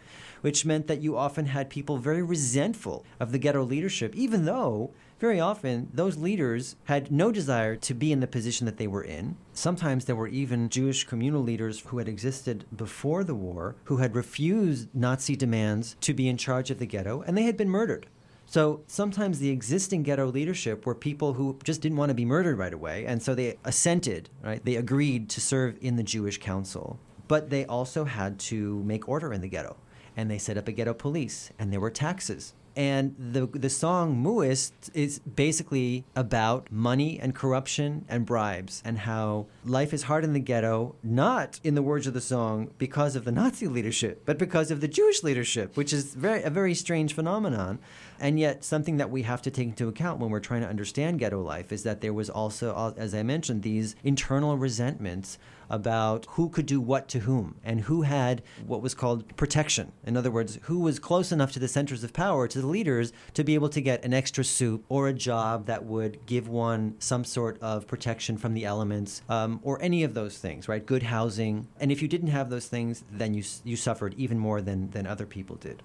[0.45, 4.91] which meant that you often had people very resentful of the ghetto leadership, even though
[5.19, 9.04] very often those leaders had no desire to be in the position that they were
[9.04, 9.38] in.
[9.54, 14.15] Sometimes there were even Jewish communal leaders who had existed before the war who had
[14.15, 18.08] refused Nazi demands to be in charge of the ghetto, and they had been murdered.
[18.45, 22.58] So sometimes the existing ghetto leadership were people who just didn't want to be murdered
[22.58, 24.63] right away, and so they assented, right?
[24.63, 26.99] They agreed to serve in the Jewish council.
[27.28, 29.78] But they also had to make order in the ghetto
[30.15, 32.54] and they set up a ghetto police, and there were taxes.
[32.76, 39.46] And the the song Muist is basically about money and corruption and bribes and how
[39.64, 43.24] life is hard in the ghetto, not in the words of the song because of
[43.24, 47.14] the Nazi leadership, but because of the Jewish leadership, which is very a very strange
[47.14, 47.80] phenomenon.
[48.20, 51.20] And yet, something that we have to take into account when we're trying to understand
[51.20, 55.38] ghetto life is that there was also, as I mentioned, these internal resentments
[55.69, 59.91] about who could do what to whom and who had what was called protection.
[60.06, 63.13] In other words, who was close enough to the centers of power, to the leaders,
[63.34, 66.95] to be able to get an extra soup or a job that would give one
[66.99, 70.86] some sort of protection from the elements um, or any of those things, right?
[70.86, 71.67] Good housing.
[71.80, 75.08] And if you didn't have those things, then you, you suffered even more than, than
[75.08, 75.82] other people did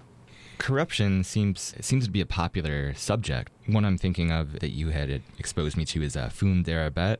[0.61, 3.51] corruption seems seems to be a popular subject.
[3.65, 7.17] One I'm thinking of that you had exposed me to is uh, Fun der Arbet.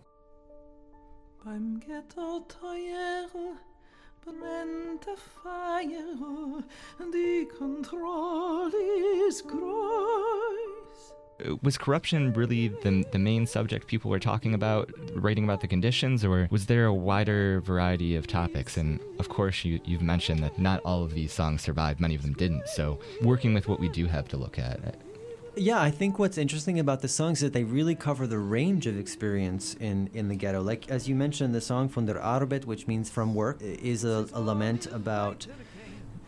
[1.43, 3.57] Beim Ghetto teuer
[4.23, 6.63] brennt a fire,
[7.11, 10.61] die Kontrolle ist groß
[11.43, 15.67] uh, was corruption really the, the main subject people were talking about, writing about the
[15.67, 18.77] conditions, or was there a wider variety of topics?
[18.77, 22.21] And of course, you, you've mentioned that not all of these songs survived, many of
[22.21, 22.67] them didn't.
[22.67, 24.79] So, working with what we do have to look at.
[24.85, 24.91] Uh,
[25.55, 28.87] Yeah, I think what's interesting about the songs is that they really cover the range
[28.87, 30.61] of experience in, in the ghetto.
[30.61, 34.27] Like, as you mentioned, the song Von der Arbeit, which means from work, is a,
[34.31, 35.45] a lament about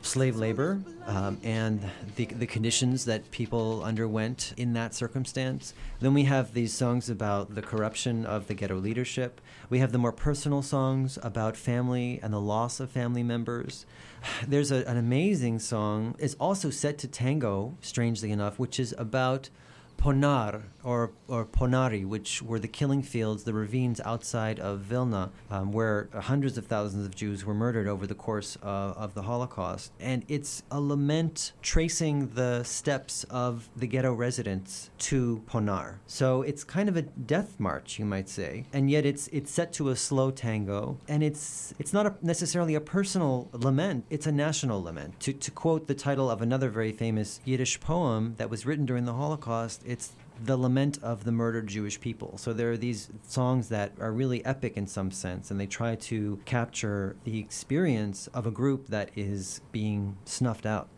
[0.05, 5.73] slave labor um, and the, the conditions that people underwent in that circumstance.
[5.99, 9.39] Then we have these songs about the corruption of the ghetto leadership.
[9.69, 13.85] We have the more personal songs about family and the loss of family members.
[14.47, 19.49] There's a, an amazing song, it's also set to tango, strangely enough, which is about
[19.97, 25.71] Ponar or, or Ponary, which were the killing fields, the ravines outside of Vilna, um,
[25.71, 29.91] where hundreds of thousands of Jews were murdered over the course of the Holocaust.
[29.99, 35.95] And it's a lament tracing the steps of the ghetto residents to Ponar.
[36.07, 38.65] So it's kind of a death march, you might say.
[38.73, 40.97] And yet it's, it's set to a slow tango.
[41.07, 45.19] And it's, it's not a, necessarily a personal lament, it's a national lament.
[45.21, 49.05] To, to quote the title of another very famous Yiddish poem that was written during
[49.05, 52.37] the Holocaust, it's the lament of the murdered Jewish people.
[52.37, 55.95] So there are these songs that are really epic in some sense, and they try
[55.95, 60.89] to capture the experience of a group that is being snuffed out.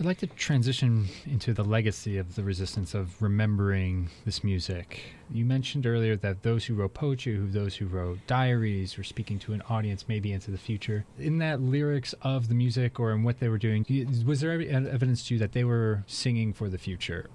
[0.00, 5.02] I'd like to transition into the legacy of the resistance of remembering this music.
[5.30, 9.38] You mentioned earlier that those who wrote poetry, who those who wrote diaries, were speaking
[9.38, 11.04] to an audience maybe into the future.
[11.16, 13.86] In that lyrics of the music or in what they were doing,
[14.26, 17.30] was there evidence to you that they were singing for the future?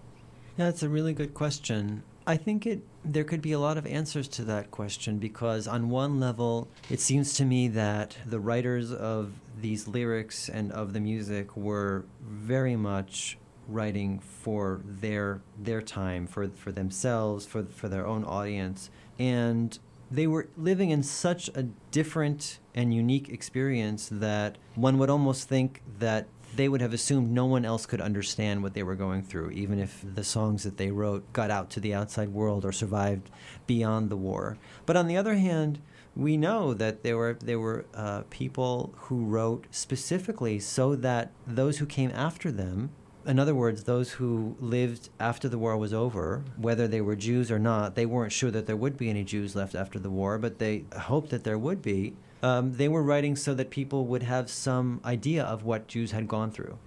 [0.60, 2.04] Yeah, that's a really good question.
[2.28, 5.90] I think it there could be a lot of answers to that question because on
[5.90, 9.32] one level it seems to me that the writers of
[9.62, 13.38] these lyrics and of the music were very much
[13.70, 19.80] writing for their their time for for themselves for for their own audience and
[20.12, 25.82] they were living in such a different and unique experience that one would almost think
[26.00, 29.52] that they would have assumed no one else could understand what they were going through,
[29.52, 33.30] even if the songs that they wrote got out to the outside world or survived
[33.68, 34.58] beyond the war.
[34.86, 35.80] But on the other hand,
[36.16, 41.78] we know that there were there were uh, people who wrote specifically so that those
[41.78, 42.90] who came after them
[43.26, 47.52] in other words, those who lived after the war was over, whether they were Jews
[47.52, 50.38] or not, they weren't sure that there would be any Jews left after the war,
[50.38, 52.16] but they hoped that there would be.
[52.42, 56.28] Um, they were writing so that people would have some idea of what Jews had
[56.28, 56.78] gone through.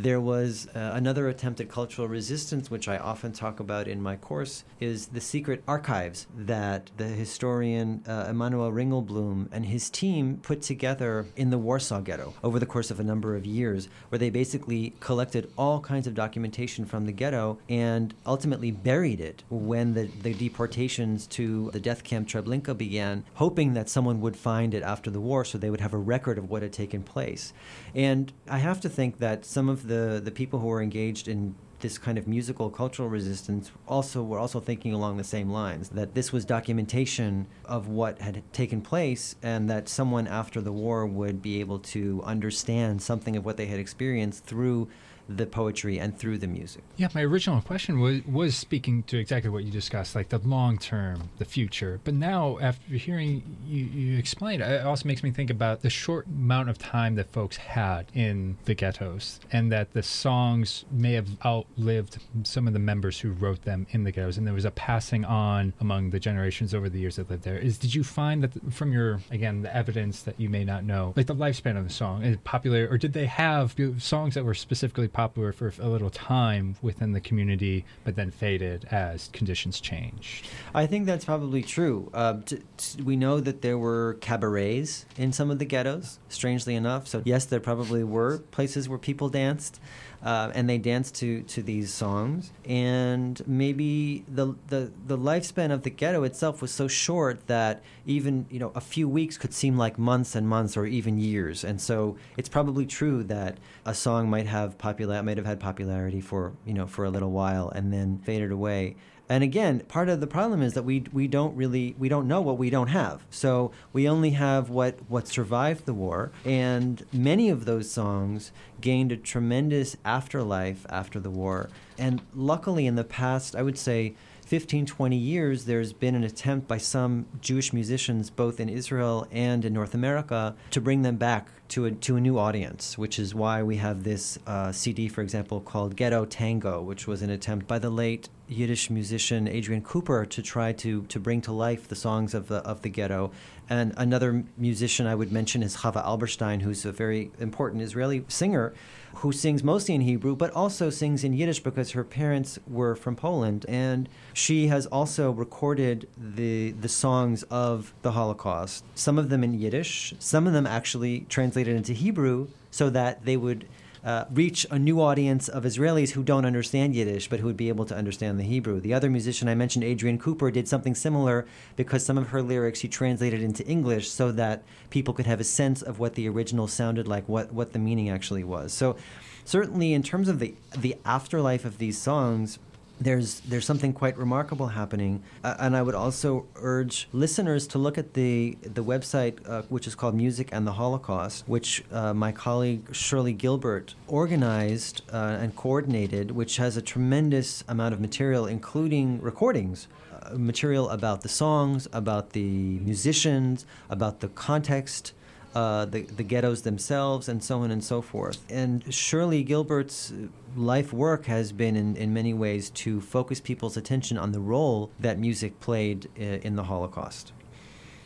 [0.00, 4.14] There was uh, another attempt at cultural resistance, which I often talk about in my
[4.14, 10.62] course, is the secret archives that the historian uh, Emanuel Ringelblum and his team put
[10.62, 14.30] together in the Warsaw Ghetto over the course of a number of years, where they
[14.30, 20.08] basically collected all kinds of documentation from the ghetto and ultimately buried it when the,
[20.22, 25.10] the deportations to the death camp Treblinka began, hoping that someone would find it after
[25.10, 27.52] the war so they would have a record of what had taken place.
[27.96, 31.54] And I have to think that some of the, the people who were engaged in
[31.80, 36.14] this kind of musical cultural resistance also were also thinking along the same lines that
[36.14, 41.40] this was documentation of what had taken place and that someone after the war would
[41.40, 44.88] be able to understand something of what they had experienced through
[45.28, 46.82] the poetry and through the music.
[46.96, 50.78] Yeah, my original question was was speaking to exactly what you discussed, like the long
[50.78, 52.00] term, the future.
[52.04, 56.26] But now, after hearing you, you explain, it also makes me think about the short
[56.26, 61.28] amount of time that folks had in the ghettos, and that the songs may have
[61.44, 64.70] outlived some of the members who wrote them in the ghettos, and there was a
[64.70, 67.58] passing on among the generations over the years that lived there.
[67.58, 71.12] Is did you find that from your again the evidence that you may not know,
[71.16, 74.54] like the lifespan of the song, is popular, or did they have songs that were
[74.54, 80.46] specifically popular for a little time within the community, but then faded as conditions changed.
[80.72, 82.08] I think that's probably true.
[82.14, 86.76] Uh, t- t- we know that there were cabarets in some of the ghettos, strangely
[86.76, 87.08] enough.
[87.08, 89.80] So, yes, there probably were places where people danced
[90.24, 92.52] uh, and they danced to, to these songs.
[92.64, 98.46] And maybe the, the, the lifespan of the ghetto itself was so short that even
[98.50, 101.64] you know a few weeks could seem like months and months or even years.
[101.64, 106.20] And so it's probably true that a song might have popular might have had popularity
[106.20, 108.96] for you know for a little while and then faded away.
[109.28, 112.40] And again, part of the problem is that we we don't really we don't know
[112.40, 113.24] what we don't have.
[113.30, 119.12] So we only have what what survived the war, and many of those songs gained
[119.12, 121.68] a tremendous afterlife after the war.
[121.98, 124.14] And luckily, in the past, I would say
[124.48, 129.62] 15, 20 years, there's been an attempt by some Jewish musicians, both in Israel and
[129.62, 133.34] in North America, to bring them back to a, to a new audience, which is
[133.34, 137.66] why we have this uh, CD, for example, called Ghetto Tango, which was an attempt
[137.66, 141.94] by the late Yiddish musician Adrienne Cooper to try to, to bring to life the
[141.94, 143.30] songs of the, of the ghetto.
[143.68, 148.72] And another musician I would mention is Chava Alberstein, who's a very important Israeli singer
[149.16, 153.16] who sings mostly in Hebrew, but also sings in Yiddish because her parents were from
[153.16, 153.66] Poland.
[153.68, 159.54] And she has also recorded the, the songs of the Holocaust, some of them in
[159.54, 163.66] Yiddish, some of them actually translated into Hebrew so that they would
[164.08, 167.68] uh, reach a new audience of Israelis who don't understand Yiddish but who would be
[167.68, 168.80] able to understand the Hebrew.
[168.80, 171.44] The other musician I mentioned, Adrienne Cooper, did something similar
[171.76, 175.44] because some of her lyrics she translated into English so that people could have a
[175.44, 178.72] sense of what the original sounded like, what, what the meaning actually was.
[178.72, 178.96] So,
[179.44, 182.58] certainly, in terms of the, the afterlife of these songs,
[183.00, 187.98] there's there's something quite remarkable happening, uh, and I would also urge listeners to look
[187.98, 192.32] at the the website uh, which is called Music and the Holocaust, which uh, my
[192.32, 199.20] colleague Shirli Gilbert organized uh, and coordinated, which has a tremendous amount of material, including
[199.20, 199.88] recordings.
[200.12, 205.12] Uh, material about the songs, about the musicians, about the context,
[205.58, 208.40] uh, the, the ghettos themselves, and so on and so forth.
[208.48, 210.12] And Shirli Gilbert's
[210.54, 214.90] life work has been, in, in many ways, to focus people's attention on the role
[215.00, 217.32] that music played uh, in the Holocaust.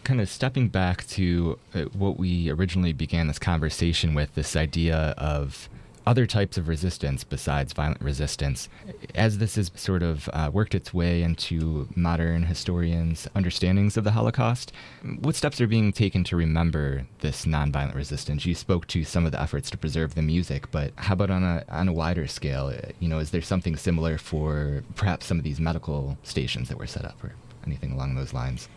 [0.02, 5.14] Kind of stepping back to uh, what we originally began this conversation with this idea
[5.18, 5.68] of
[6.06, 8.68] other types of resistance besides violent resistance.
[9.14, 14.12] As this has sort of uh, worked its way into modern historians' understandings of the
[14.12, 14.72] Holocaust,
[15.20, 18.46] what steps are being taken to remember this nonviolent resistance?
[18.46, 21.42] You spoke to some of the efforts to preserve the music, but how about on
[21.42, 22.72] a on a wider scale?
[22.98, 26.86] You know, is there something similar for perhaps some of these medical stations that were
[26.86, 27.34] set up, or
[27.66, 28.68] anything along those lines?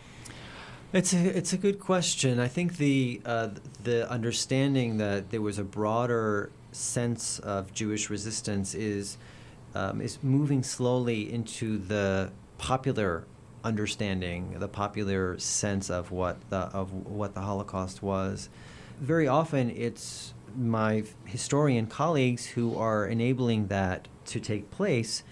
[0.92, 2.38] It's a it's a good question.
[2.38, 3.48] I think the uh,
[3.82, 9.18] the understanding that there was a broader sense of Jewish resistance is
[9.74, 13.24] um, is moving slowly into the popular
[13.64, 18.48] understanding, the popular sense of what the of what the Holocaust was.
[19.00, 25.22] Very often, it's my historian colleagues who are enabling that to take place.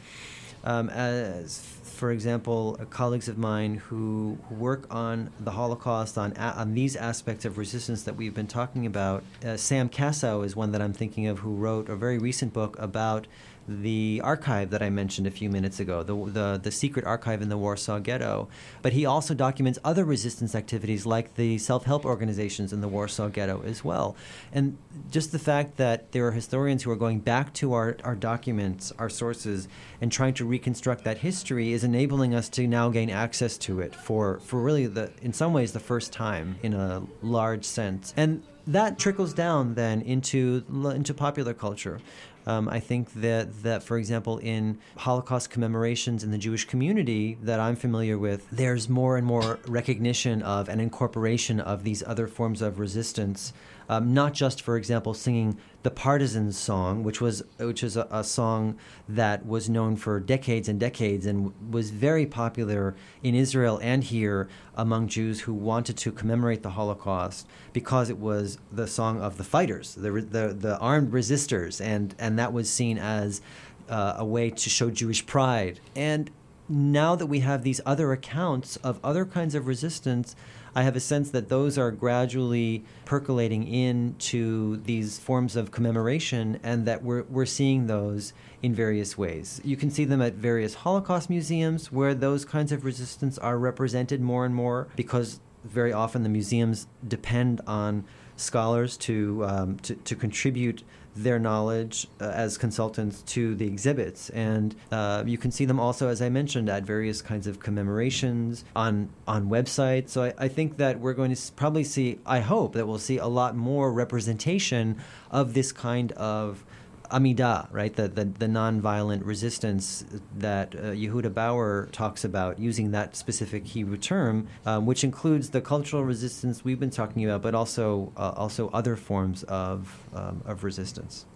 [0.64, 6.74] Um, as for example, uh, colleagues of mine who work on the Holocaust, on, on
[6.74, 9.24] these aspects of resistance that we've been talking about.
[9.44, 12.76] Uh, Sam Kassow is one that I'm thinking of who wrote a very recent book
[12.78, 13.26] about
[13.66, 17.48] the archive that I mentioned a few minutes ago, the, the, the secret archive in
[17.48, 18.48] the Warsaw Ghetto.
[18.82, 23.28] But he also documents other resistance activities like the self help organizations in the Warsaw
[23.28, 24.16] Ghetto as well.
[24.52, 24.78] And
[25.10, 28.92] just the fact that there are historians who are going back to our, our documents,
[28.98, 29.68] our sources,
[30.00, 33.94] and trying to reconstruct that history is enabling us to now gain access to it
[33.94, 38.12] for, for really the, in some ways, the first time in a large sense.
[38.16, 42.00] And that trickles down then into into popular culture.
[42.46, 47.58] Um, I think that, that, for example, in Holocaust commemorations in the Jewish community that
[47.58, 52.60] I'm familiar with, there's more and more recognition of and incorporation of these other forms
[52.60, 53.52] of resistance
[53.88, 58.24] um, not just, for example, singing the partisan song, which was which is a, a,
[58.24, 64.02] song that was known for decades and decades and was very popular in Israel and
[64.02, 69.36] here among Jews who wanted to commemorate the Holocaust because it was the song of
[69.36, 73.42] the fighters, the the, the armed resistors, and and that was seen as
[73.90, 75.80] uh, a way to show Jewish pride.
[75.94, 76.30] And
[76.68, 80.34] now that we have these other accounts of other kinds of resistance
[80.74, 86.84] I have a sense that those are gradually percolating into these forms of commemoration and
[86.86, 89.60] that we're, we're seeing those in various ways.
[89.64, 94.20] You can see them at various Holocaust museums where those kinds of resistance are represented
[94.20, 98.04] more and more because very often the museums depend on
[98.36, 100.82] scholars to, um, to, to contribute
[101.16, 104.30] their knowledge uh, as consultants to the exhibits.
[104.30, 108.64] And uh, you can see them also, as I mentioned, at various kinds of commemorations
[108.74, 110.10] on, on websites.
[110.10, 113.18] So I, I think that we're going to probably see, I hope that we'll see
[113.18, 115.00] a lot more representation
[115.30, 116.64] of this kind of
[117.10, 117.94] Amida, right?
[117.94, 120.04] The, the, the nonviolent resistance
[120.36, 125.60] that uh, Yehuda Bauer talks about, using that specific Hebrew term, um, which includes the
[125.60, 130.64] cultural resistance we've been talking about, but also uh, also other forms of um, of
[130.64, 131.26] resistance.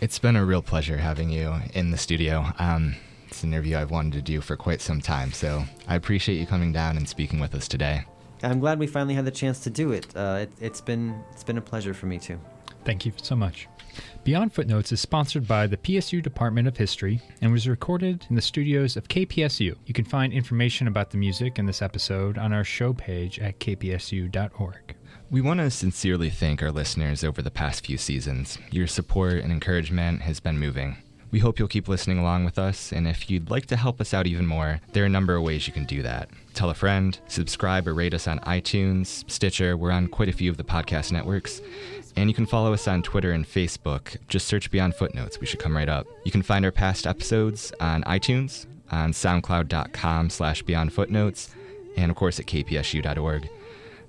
[0.00, 2.46] It's been a real pleasure having you in the studio.
[2.58, 2.96] Um,
[3.28, 6.46] it's an interview I've wanted to do for quite some time, so I appreciate you
[6.46, 8.04] coming down and speaking with us today.
[8.42, 10.06] I'm glad we finally had the chance to do it.
[10.16, 12.38] Uh, it it's been it's been a pleasure for me too.
[12.84, 13.68] Thank you so much.
[14.24, 18.42] Beyond Footnotes is sponsored by the PSU Department of History and was recorded in the
[18.42, 19.76] studios of KPSU.
[19.86, 23.58] You can find information about the music in this episode on our show page at
[23.58, 24.96] kpsu.org.
[25.30, 28.58] We want to sincerely thank our listeners over the past few seasons.
[28.70, 30.98] Your support and encouragement has been moving.
[31.32, 34.12] We hope you'll keep listening along with us, and if you'd like to help us
[34.12, 36.28] out even more, there are a number of ways you can do that.
[36.52, 40.50] Tell a friend, subscribe or rate us on iTunes, Stitcher, we're on quite a few
[40.50, 41.62] of the podcast networks,
[42.16, 44.16] and you can follow us on Twitter and Facebook.
[44.28, 45.40] Just search Beyond Footnotes.
[45.40, 46.06] We should come right up.
[46.24, 51.54] You can find our past episodes on iTunes, on soundcloud.com slash beyond footnotes,
[51.96, 53.48] and of course at kpsu.org.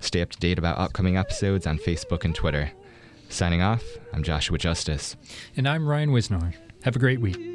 [0.00, 2.72] Stay up to date about upcoming episodes on Facebook and Twitter.
[3.30, 3.82] Signing off,
[4.12, 5.16] I'm Joshua Justice.
[5.56, 6.54] And I'm Ryan Wisnar.
[6.82, 7.53] Have a great week.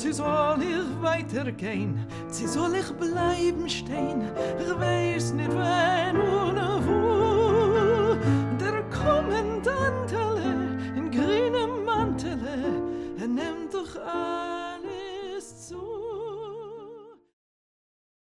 [0.00, 4.30] Sie soll ich weitergehen, sie soll ich bleiben stehen,
[4.60, 8.14] ich weiß nicht wann oder wo.
[8.60, 12.80] Der Kommandantele in grünem Mantele,
[13.18, 14.67] er nimmt doch an.